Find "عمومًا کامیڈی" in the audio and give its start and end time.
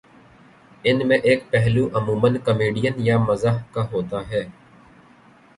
1.93-2.87